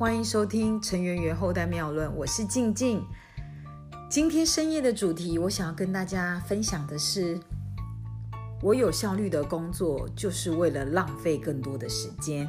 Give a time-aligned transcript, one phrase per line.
[0.00, 3.04] 欢迎收听陈圆圆后代妙论，我是静静。
[4.08, 7.38] 今天深夜的主题，我想要跟大家分享的是，
[8.62, 12.48] 我有效率的工作，就是为了浪费更多的时间。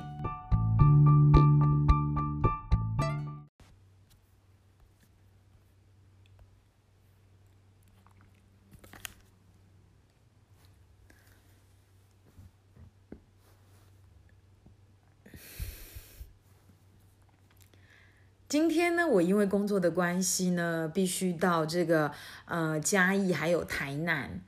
[18.51, 22.11] 今天呢，我因为工作的关系呢，必须到这个
[22.43, 24.41] 呃嘉义还有台南。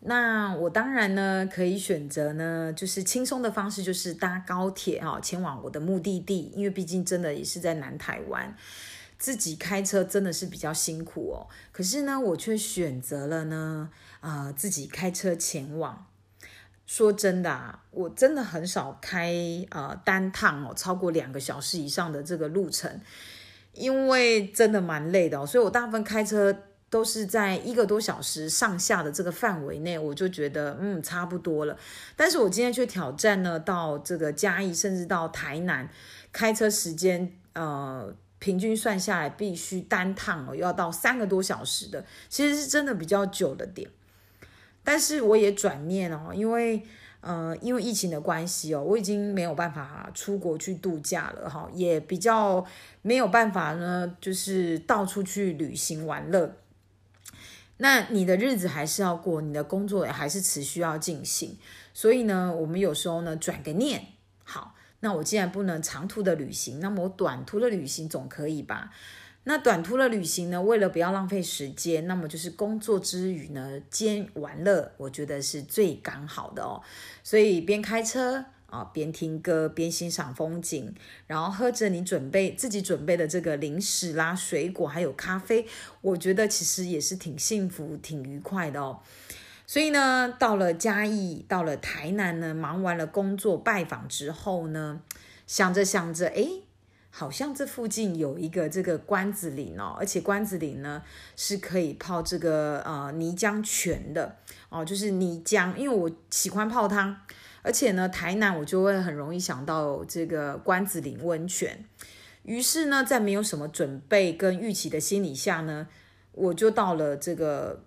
[0.00, 6.50] 那我当然呢可以选择呢，就是轻松的方式，就是搭高铁啊，前往我的目的地。
[6.54, 8.56] 因为毕竟真的也是在南台湾，
[9.18, 11.46] 自己开车真的是比较辛苦哦。
[11.72, 13.90] 可是呢，我却选择了呢，
[14.20, 16.06] 呃，自己开车前往。
[16.86, 19.34] 说真的啊，我真的很少开
[19.70, 23.00] 呃单趟哦，超过两个小时以上的这个路程，
[23.72, 26.56] 因为真的蛮累的哦，所以我大部分开车
[26.88, 31.76] 都是在一个多小时上下的这个范围内，我就觉得嗯差不多了。
[32.14, 35.88] 但是我今天却挑战呢，到这个嘉义甚至到台南，
[36.32, 43.90] 开车时间呃平均算下来必须单趟哦要到三个多小时的，其实是真的比较久的点。
[44.86, 46.80] 但是我也转念哦，因为
[47.20, 52.64] 呃，因为疫情的关系哦，我已经没有办法出国去度假了哈，也比较
[53.02, 56.54] 没有办法呢，就是到处去旅行玩乐。
[57.78, 61.58] 那你的日子还是要过，你的工作也还是持续要进行，
[61.92, 64.06] 所以呢，我们有时候呢转个念，
[64.44, 68.92] 好，那我既然不能长途的旅行，那么我短途的旅行总可以吧？
[69.48, 70.60] 那短途的旅行呢？
[70.60, 76.82] 为了不要浪费时间，那么就是工作之余呢兼玩乐，我觉得是最刚好的哦。
[77.22, 80.92] 所以边开车啊，边听歌，边欣赏风景，
[81.28, 85.64] 然后喝着你准备自己准备的这个零食啦、水果还有咖啡，
[86.00, 88.98] 我觉得其实也是挺幸福、挺愉快的哦。
[89.64, 95.00] 所以呢，到了嘉义，到了台南呢，忙完了工作拜访之后呢，
[95.46, 96.65] 想着想着，哎。
[97.18, 101.02] 好像这附近有一个这个关子岭哦，而且关子岭呢
[101.34, 104.36] 是可以泡这个呃泥浆泉的
[104.68, 105.74] 哦，就是泥浆。
[105.76, 107.16] 因为我喜欢泡汤，
[107.62, 111.82] 而且呢台南我就会很容易想到这个关子岭温泉。
[112.42, 115.88] 于是呢，在没有什么准备跟预期的心理下呢，
[116.32, 117.82] 我就到了这个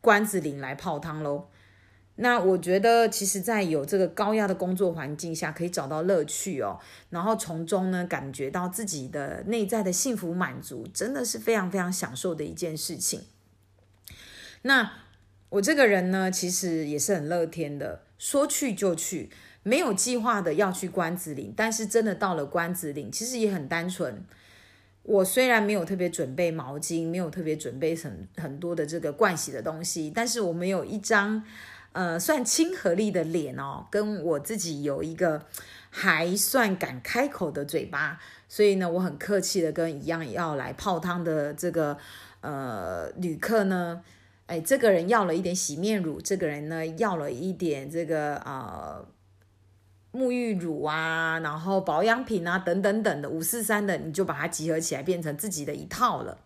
[0.00, 1.49] 关子岭来泡汤喽。
[2.22, 13.22] 那我觉得，其实，在有这个高压的工作环境下，可以找到乐趣哦，然后从中呢，感觉到自己的内在的幸福满足，真的是非常非常享受的一件事情。
[14.60, 14.92] 那
[15.48, 19.30] 我这个人呢，其实也是很乐天的，说去就去，
[19.62, 24.22] 没有计划的要去关子岭，但是真的到了关子岭，其实也很单纯。
[25.04, 31.42] 我虽然没有特别准备毛巾，没有特别准备很很多的这个盥洗的东西，但是我们有一张。
[31.92, 35.46] 呃，算亲和力的脸哦，跟我自己有一个
[35.90, 41.98] 还算敢开口的嘴巴，所以呢，我很客气的跟一样要来泡汤的这个
[42.42, 44.02] 呃旅客呢，
[44.46, 49.04] 哎，这个人要了一点洗面乳，这个人呢要了一点这个呃
[50.12, 56.38] 沐浴乳啊，然后保养品啊等等等的五四三的，你就把它集合起来变成自己的一套了。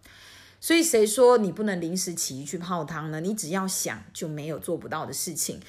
[0.64, 3.20] 所以谁说你不能临时起意去泡汤呢？
[3.20, 5.60] 你只要想就没有做不到的事情。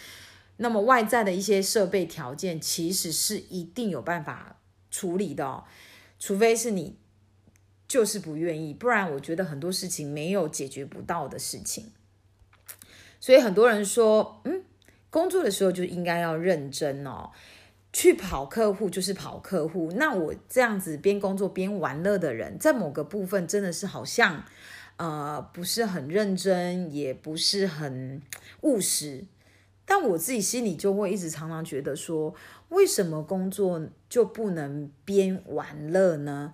[0.55, 4.57] 那么外在的一些设备条件其实是一定有办法
[4.89, 5.65] 处理的哦，
[6.17, 6.95] 除非是你
[7.89, 11.91] 就是不愿意，不然我觉得很多事情没有解决不到的事情。
[13.19, 14.63] 所以很多人说，嗯，
[15.09, 17.31] 工作的时候就应该要认真哦，
[17.91, 19.91] 去跑客户就是跑客户。
[19.97, 24.45] 那我这样子边工作边玩乐的人，在某个部分真的是好像。
[24.97, 28.21] 呃，不是很认真，也不是很
[28.61, 29.25] 务实，
[29.85, 32.33] 但我自己心里就会一直常常觉得说，
[32.69, 36.53] 为什么工作就不能边玩乐呢？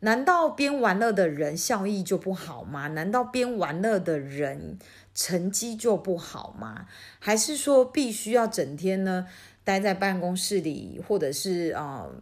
[0.00, 2.88] 难道边玩乐的人效益就不好吗？
[2.88, 4.78] 难道边玩乐的人
[5.14, 6.86] 成绩就不好吗？
[7.20, 9.28] 还是说必须要整天呢
[9.62, 12.12] 待在办公室里，或者是呃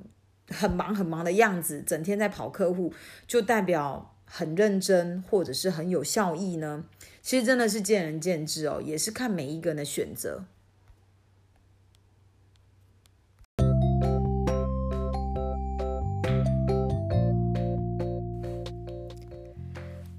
[0.50, 2.93] 很忙很忙的样子，整天在跑客户，
[3.27, 4.14] 就代表？
[4.25, 6.85] 很认真，或者是很有效益呢？
[7.23, 10.44] 其实真的是见仁见智哦，也是看每一个人的选择。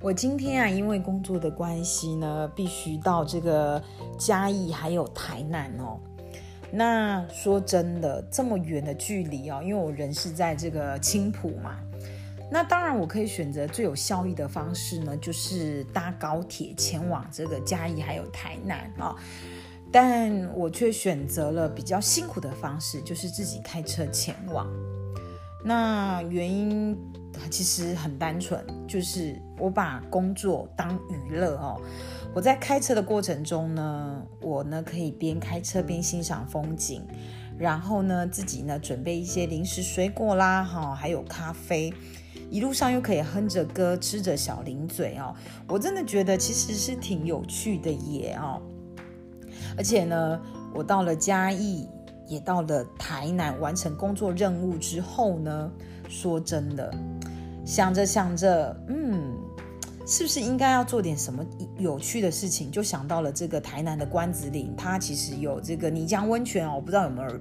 [0.01, 3.81] 我今天啊，因为工作的关系呢，必须到这个
[4.19, 5.99] 嘉义还有台南哦。
[6.71, 11.79] 那说真的，这么远的距离哦，因为我人是在这个青浦嘛。
[12.51, 19.15] 那当然，我可以选择最有效益的方式呢，就是搭高铁前往这个嘉义还有台南啊。
[19.91, 24.67] 但我却选择了比较辛苦的方式，就是自己开车前往。
[25.63, 26.95] 那原因
[27.49, 31.81] 其实很单纯，就是我把工作当娱乐哦。
[32.33, 37.01] 我在开车的过程中呢，我呢可以边开车边欣赏风景，
[37.57, 41.93] 然后呢自己呢准备一些零食、水果啦，哈，还有咖啡，
[42.49, 45.35] 一路上又可以哼着歌，吃着小零嘴哦。
[45.67, 48.61] 我真的觉得其实是挺有趣的耶哦。
[49.77, 50.39] 而且呢，
[50.73, 51.89] 我到了嘉义，
[52.27, 55.71] 也到了台南，完成工作任务之后呢，
[56.07, 56.93] 说真的，
[57.65, 59.04] 想着想着，嗯，
[60.07, 61.43] 是不是应该要做点什么
[61.79, 62.69] 有趣的事情？
[62.69, 66.73] 就想到了这个台南的关子岭，它其实有这个泥浆温泉哦。
[66.75, 67.39] 我不知道有没有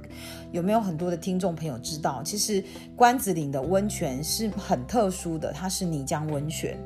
[0.52, 2.64] 有没有很多的听众朋友知道，其实
[2.96, 6.78] 关子岭的温泉是很特殊的，它是泥浆温泉。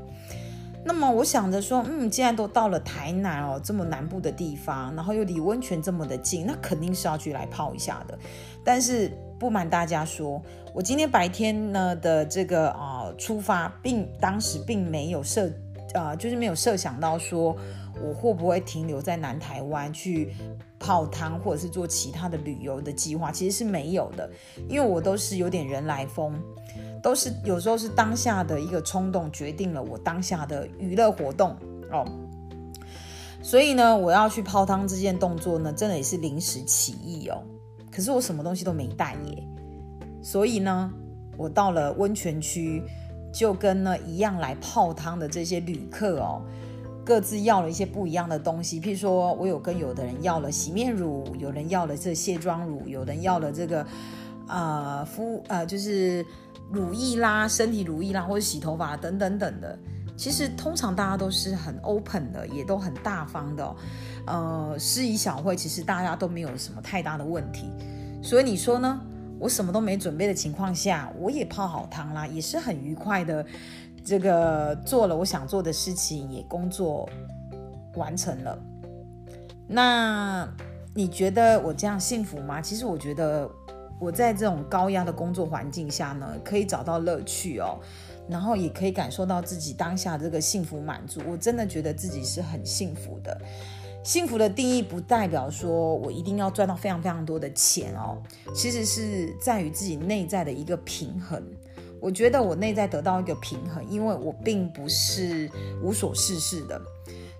[0.84, 8.19] 那么我想着说，嗯，既然都到了台南哦，这么南部的地方，然后又离温泉这么的近，那肯定是要去来泡一下的。
[8.64, 10.40] 但是不瞒大家说，
[10.72, 15.50] 我今天白天呢的这个啊出发，并当时并没有设，
[15.94, 17.56] 呃，就是没有设想到说
[18.02, 20.35] 我会不会停留在南台湾去
[20.79, 24.31] 泡汤，或者是做其他的旅游的计划，其实是没有的，
[24.69, 26.38] 因为我都是有点人来疯。
[27.00, 31.56] 都是有时候是当下的一个冲动决定了我当下的娱乐活动
[31.93, 32.05] 哦，
[33.41, 37.41] 所以呢，我要去泡汤这件动作呢，真的也是临时起意哦。
[37.91, 39.43] 可是我什么东西都没带耶，
[40.20, 40.93] 所以呢，
[41.37, 42.82] 我到了温泉区，
[43.38, 46.43] 就跟呢一样来泡汤的这些旅客哦，
[47.05, 48.81] 各自要了一些不一样的东西。
[48.81, 53.87] 譬如说我有跟有的人要了洗面乳，有人要了这卸妆乳，有人要了这个
[54.49, 56.26] 呃敷呃就是。
[56.70, 59.79] 乳液啦，身体乳液啦，或者洗头发等等等的，
[60.19, 63.76] 其实通常大家都是很 open 的，也都很大方的，
[64.26, 67.70] 呃，司仪小会其实大家都没有什么太大的问题，
[68.23, 69.00] 所以你说呢？
[69.38, 73.44] 我什么都没准备的情况下，我也泡好汤啦，也是很愉快的，
[74.05, 77.08] 这个做了我想做的事情，也工作
[77.94, 78.58] 完成了。
[79.67, 80.49] 那
[80.94, 82.61] 你觉得我这样幸福吗？
[82.61, 83.50] 其实我觉得。
[84.00, 87.81] 我在这种高压的工作环境下呢，可以找到乐趣哦，
[88.29, 91.20] 然后也可以感受到自己当下这个幸福满足。
[91.26, 93.37] 我真的觉得自己是很幸福的。
[94.04, 98.22] 幸福的定义不代表说我一定要赚到非常非常多的钱哦，
[98.54, 101.42] 其实是在于自己内在的一个平衡。
[102.00, 105.50] 我觉得我内在得到一个平衡，因为我并不是
[105.82, 106.80] 无所事事的，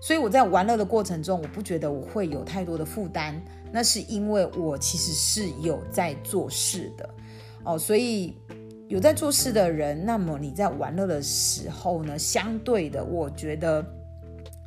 [0.01, 3.41] 所以我在玩乐的过程中，我不觉得我会有太多的负担。
[3.71, 7.09] 那是因为我其实是有在做事的
[7.63, 8.35] 哦，所以
[8.87, 13.85] 有在做事的人，那么你在玩乐的时候呢，相对的，我觉得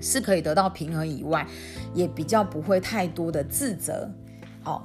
[0.02, 1.46] 是可以得到平衡以外，
[1.94, 4.10] 也比较不会太多的自责，
[4.64, 4.82] 哦。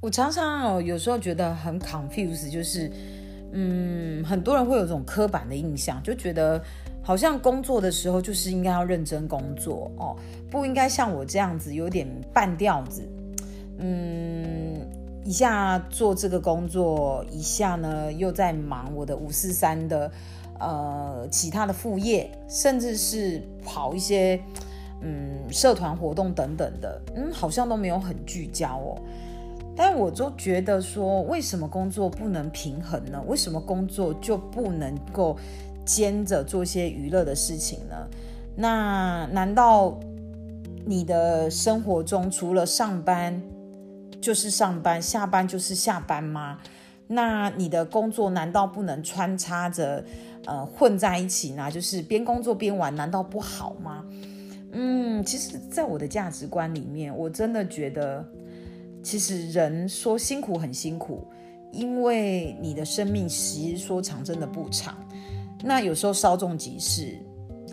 [0.00, 2.90] 我常常哦，有时候觉得很 confused，就是，
[3.52, 6.62] 嗯，很多人会有这种刻板的印象，就觉得
[7.08, 10.14] 好像工作的时候就是应该要认真工作哦，
[10.50, 13.02] 不应该像我这样子有点半吊子，
[13.78, 14.78] 嗯，
[15.24, 20.12] 一下做这个工作，一下呢又在忙我的五四三的
[20.60, 24.38] 呃其他的副业，甚至是跑一些
[25.00, 29.00] 嗯社团活动等等的，嗯，好像都没有很聚焦哦。
[29.74, 33.22] 但我就觉得说，为什么工作不能平衡呢？
[33.26, 35.36] 为什么工作就不能够
[35.88, 38.06] 兼着做些娱乐的事情呢？
[38.54, 39.98] 那难道
[40.84, 43.40] 你的生活中除了上班
[44.20, 46.58] 就是上班，下班就是下班吗？
[47.06, 50.04] 那你的工作难道不能穿插着
[50.44, 51.70] 呃混在一起呢？
[51.70, 54.04] 就是边工作边玩，难道不好吗？
[54.72, 58.22] 嗯，其实，在我的价值观里面，我真的觉得。
[59.00, 61.24] 其实人说辛苦很辛苦，
[61.72, 64.92] 因为你的生命其实说长真的不长。
[65.62, 67.18] 那有时候稍纵即逝，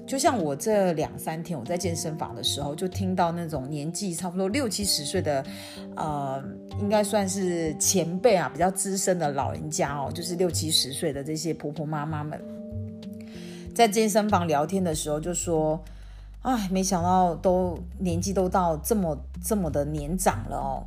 [0.08, 5.46] 就像我这两三天我在健身房的时候，就听到那种年纪差不多六七十岁的，
[5.96, 6.44] 呃，
[6.80, 12.40] 应该算是前辈啊，比较资深的老人家哦，就是六七十岁的这些婆婆妈妈们，
[13.74, 15.80] 在健身房聊天的时候就说
[16.42, 20.84] ：“哎，没想到都年纪都到这么这么的年长了哦。”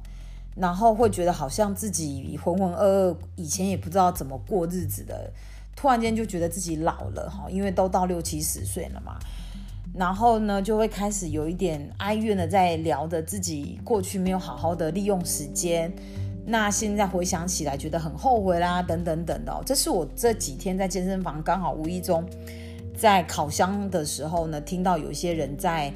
[0.57, 5.31] 然后会觉得好像自己浑浑噩噩，以前也不知道怎么过日子的，
[5.79, 9.17] 突然间就觉得自己老了哈，因为都到六七十岁了嘛。
[9.95, 15.93] 然后呢就会开始有一点哀怨的在聊着自己过去没有好好的利用时间，
[16.45, 19.63] 那现在回想起来觉得很后悔啦，等等等的。
[19.65, 22.29] 这是我这几天在健身房刚好无意中
[22.97, 25.93] 在烤箱的时候呢，听到有一些人在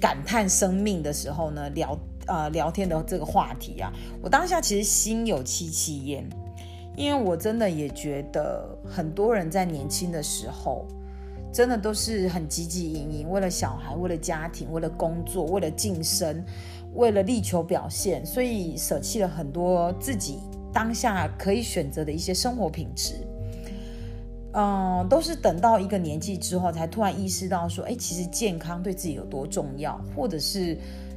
[0.00, 6.26] 感叹生命的时候呢聊呃聊天的这个话题啊，我当下其实心有戚戚焉。
[7.00, 10.86] 因为我真的也觉得很多人在年轻的时候，
[11.50, 16.44] 真的都是很汲汲营营，为了小孩，为了家庭，为了工作，为了晋升，
[16.92, 20.40] 为了力求表现，所以舍弃了很多自己
[20.74, 23.14] 当下可以选择的一些生活品质。
[24.52, 30.76] 嗯，都是等到一个年纪之后，才突然意识到说，哎，其实健康对自己有多重要，或者是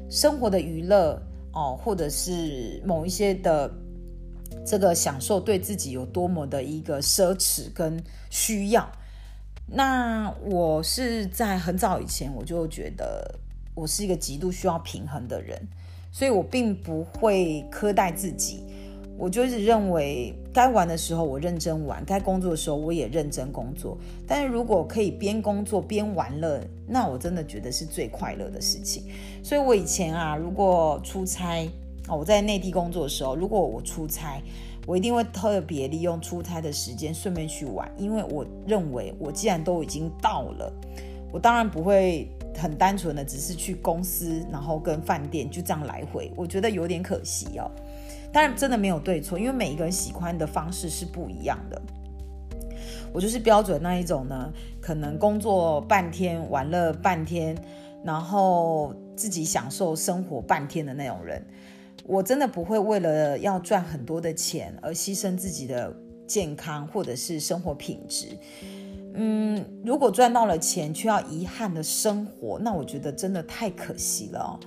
[0.09, 1.21] 生活的娱乐
[1.51, 3.69] 哦，或者是某一些的。
[4.65, 8.89] 这个享受对自己有多么的一个奢侈跟需要？
[9.67, 13.39] 那我是在很早以前我就觉得
[13.75, 15.67] 我是一个极度需要平衡的人，
[16.11, 18.63] 所以我并不会苛待自己。
[19.17, 23.97] 我就是认为该玩的时候我认真玩，该工作的时候我也认真工作。
[24.27, 29.03] 但是如果可以边工作边玩乐，那我真的觉得是最快乐的事情。
[29.43, 31.69] 所以我以前啊，如果出差。
[32.09, 34.41] 我在内地工作的时候，如果我出差，
[34.85, 40.71] 我一定会特别利用出差的时间顺便去玩，因为我认为我既然都已经到了，
[41.31, 47.71] 我当然不会很单纯的只是去公司，然后跟饭店就这样来回，我觉得有点可惜哦。
[48.33, 51.81] 当然真的没有对错，因为每一个人喜欢的方式是不一样的。
[53.13, 57.55] 我就是标准那一种呢，可能工作半天，玩了半天，
[58.03, 61.41] 然后自己享受生活半天的那种人。
[62.05, 65.95] 我真的不会为了要赚很多的钱而牺牲自己的
[66.27, 68.37] 健康或者是生活品质。
[69.15, 74.59] 嗯，如果赚到了钱却要遗憾的生活，那我觉得真的太可惜了。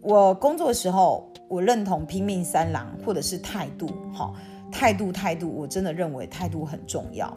[0.00, 4.32] 我工作的时候，我认同拼命三郎或者是态度，哈，
[4.72, 7.36] 态度态度，我真的认为态度很重要，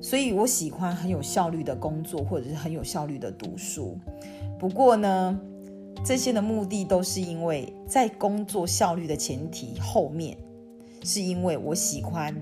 [0.00, 3.98] 所以我喜欢很有效率的工作或者是很有效率的读书。
[4.60, 5.40] 不过呢。
[6.04, 10.36] 这些的目的都是因为在工作效率的前提后面，
[11.04, 12.34] 是因为我喜欢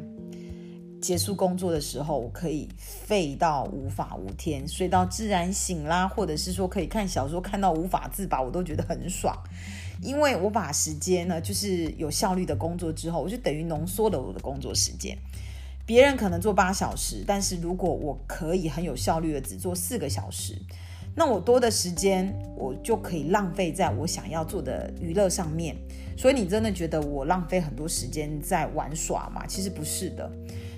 [0.99, 9.37] 结束工作的时候，我可以废到无法无天，睡到自然醒啦，或者是说可以看小说看到无法自拔，我都觉得很爽。
[10.03, 15.15] 因为我把时间呢，就是有效率的工作之后，我就等于浓缩了我的工作时间。
[15.85, 20.57] 别人可能做八小时，但是如果我可以很有效率的只做四个小时。
[21.15, 25.77] 那我多的时间，我就可以浪费在我想要做的娱乐上面。
[26.17, 29.45] 所以你真的觉得我浪费很多时间在玩耍吗？
[29.47, 30.31] 其实不是的，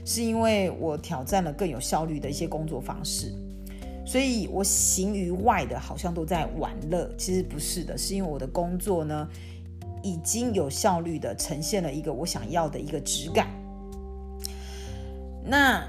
[0.05, 3.33] 是因为我挑战了更有效率的一些工作方式。
[4.07, 9.29] 所以我行于外的，好像都在玩乐，其实不是的，是因为我的工作呢，
[10.03, 13.49] 已经有效率的呈现了一个我想要的一个质感。
[15.45, 15.85] 那。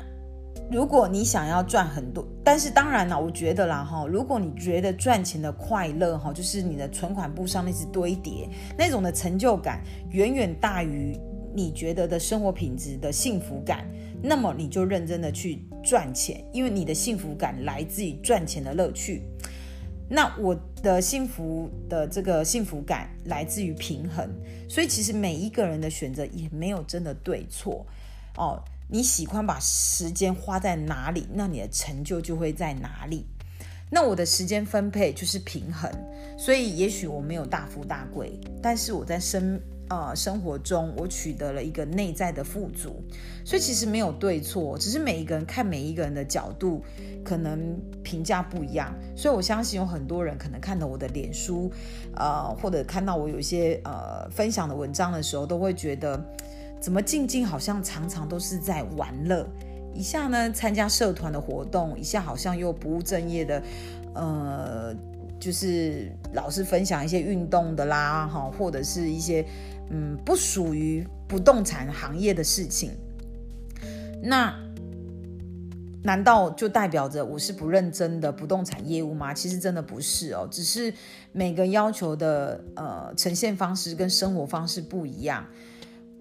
[0.71, 11.15] 如果你想要赚很多，但是当然了，我觉得啦哈，如果你觉得赚钱的快乐哈，就是你的存款簿上那只堆叠那种的成就感，远远大于
[11.53, 13.87] 你觉得的生活品质的幸福感，
[14.23, 19.21] 那么你就认真的去赚钱，因为你的幸福感来自于赚钱的乐趣。
[20.09, 24.29] 那我的幸福的这个幸福感来自于平衡，
[24.67, 27.85] 所以其实每一个人的选择也没有真的对错
[28.37, 28.61] 哦。
[28.93, 33.25] 你喜欢把时间花在哪里，那你的成就就会在哪里。
[33.89, 35.91] 那我的时间分配就是平衡，
[36.37, 39.59] 所以也许我没有大富大贵，但是我在生
[39.89, 43.03] 呃生活中我取得了一个内在的富足。
[43.43, 46.83] 所以其实没有对错，只是每一个人看每一个人的角度
[47.25, 48.93] 可能评价不一样。
[49.17, 51.71] 所以我相信有很多人可能看到我的脸书，
[52.15, 56.23] 呃，或者看到我有一些呃分享的文章的时候，都会觉得。
[56.83, 59.47] 怎么静静好像常常都是在玩乐，
[59.93, 63.63] 一下呢参加社团的活动，一下好像又不务正业的，
[64.13, 64.93] 呃，
[65.39, 69.45] 就是老是分享一些运动的啦，哈，或者是一些
[69.91, 72.91] 嗯不属于不动产行业的事情。
[74.21, 74.53] 那
[76.03, 79.33] 难道就代表着我是不认真的不动产业务吗？
[79.33, 80.93] 其实真的不是哦，只是
[81.31, 85.45] 每个要求的呃呈现方式跟生活方式不一样。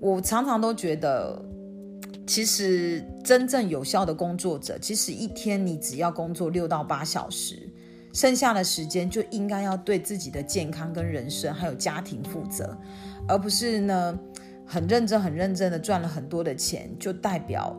[0.02, 1.40] 我常常都觉得，
[2.26, 7.70] 其实真正有效的工作者，其实一天你只要工作六到八小时，
[8.12, 12.76] 剩下的时间就应该要对自己的健康跟人生还有家庭负责，
[13.28, 14.18] 而不是呢
[14.66, 17.76] 很认真很认真的赚了很多的钱，就代表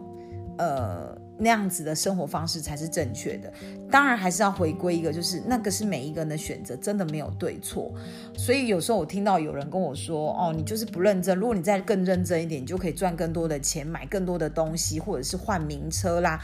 [0.58, 3.52] 呃那样子的生活方式才是正确的。
[3.90, 7.94] 当然还是要回归一个，就是那个是每一个人的选择，真的没有对错。
[8.38, 11.38] 所以有时候我听到有人跟我说：“哦，你就是不认真。
[11.38, 16.40] 如果你再更认真一点，你就可以赚更多的钱，买更多的东西，或者是换名车啦，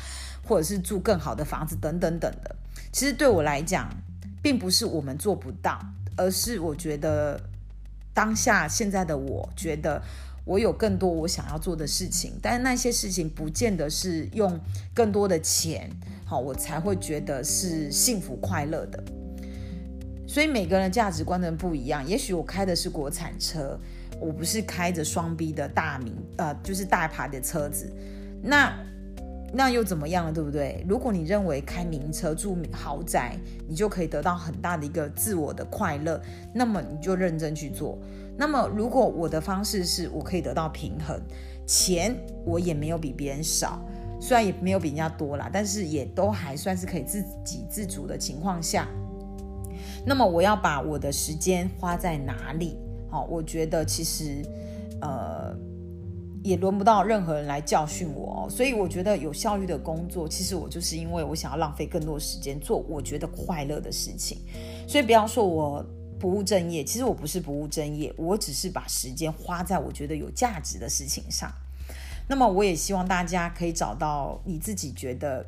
[0.47, 2.55] 或者是住更好的房子等等等的。”
[2.91, 3.89] 其实对我来讲，
[4.41, 5.79] 并不是我们做不到，
[6.17, 7.39] 而是我觉得
[8.13, 10.01] 当下现在的我觉得。
[10.45, 14.59] 我有更多我想要做的事情，但是那些事情不见得是用
[14.93, 15.89] 更多的钱，
[16.25, 19.03] 好，我才会觉得是幸福快乐的。
[20.27, 22.07] 所以每个人价值观的不一样。
[22.07, 23.79] 也许我开的是国产车，
[24.19, 27.91] 我不是开着双 B 的大名，呃，就是大牌的车子，
[28.43, 28.71] 那
[29.51, 30.85] 那又怎么样了，对不对？
[30.87, 33.35] 如果你认为开名车住豪宅，
[33.67, 36.21] 你就可以得到很大的一个自我的快乐，
[36.53, 37.97] 那么你就认真去做。
[38.39, 41.19] 那么，如果我的方式是我可以得到平衡，
[41.67, 42.15] 钱
[42.45, 43.81] 我也没有比别人少，
[44.17, 48.87] 虽然也没有比人家多啦，但是也都还算是可以自给自足的情况下，
[50.05, 52.77] 那么我要把我的时间花在哪里？
[53.11, 54.41] 好，我觉得其实，
[55.01, 55.53] 呃，
[56.41, 64.37] 也轮不到任何人来教训我，所以我觉得有效率的工作，其实我就是因为我想要浪费更多时间做我觉得快乐的事情，
[64.87, 65.85] 所以不要说我。
[66.19, 71.51] 不务正业，其实我不是不务正业，我只是把时间花在我觉得有价值的事情上。
[72.27, 75.43] 那么，我也希望大家可以找到你自己觉得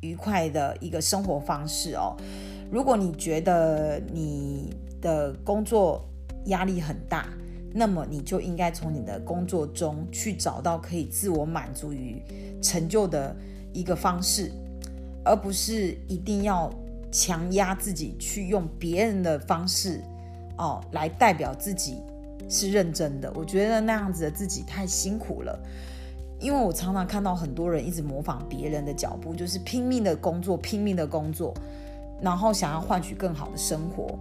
[0.00, 2.16] 愉快的一个生活方式哦。
[2.70, 6.04] 如果你觉得你的工作
[6.46, 7.26] 压力很大，
[7.72, 12.20] 那么你就应该从你的工作中去找到可以自我满足与
[12.60, 13.34] 成就的
[13.72, 14.50] 一个方式，
[15.24, 16.70] 而不是一定要
[17.12, 20.02] 强压自己去用别人的方式。
[20.58, 21.98] 哦，来代表自己
[22.48, 25.58] 是认真的，我觉得那样子的自己太辛苦了。
[26.38, 31.54] 因为我常常看到很多人一直模仿别人的脚步，就是拼命的工作，拼命的工作，
[32.20, 34.18] 然后想要换取更好的生活，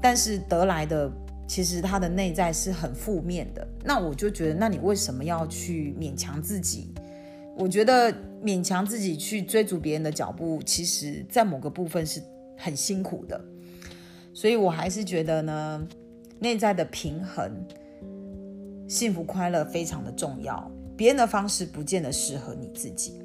[0.00, 1.10] 但是得来的
[1.48, 3.66] 其实他的内在是很负面的。
[3.84, 6.94] 那我就觉得，那你为什么要去勉强自己？
[7.56, 8.12] 我觉得
[8.44, 12.22] 勉强自己去追逐别人的脚步，其实在某个部分是
[12.56, 13.40] 很辛苦的。
[14.36, 15.88] 所以，我还是觉得呢，
[16.38, 17.50] 内在的平衡、
[18.86, 20.70] 幸福快乐非常的重要。
[20.94, 23.18] 别人的方式不见得适合你自己。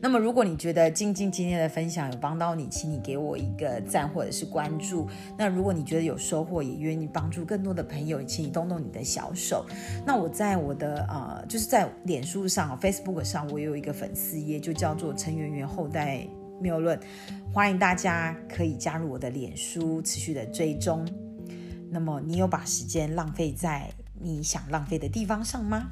[0.00, 5.06] 那么，如果你觉得静静今天的分享有帮到你，请你给我一个赞或者是关注。
[5.38, 9.64] 那如果你觉得有收获，也愿意帮助更多的朋友，请你动动你的小手。
[10.04, 16.26] 那我在我的呃，就是在脸书上、Facebook 上，我有一个粉丝页，就叫做陈圆圆后代。
[16.60, 16.98] 谬论，
[17.52, 21.06] 欢迎大家可以加入我的脸书，持续的追踪。
[21.90, 23.90] 那么，你有把时间浪费在
[24.20, 25.90] 你想浪费的地方上吗？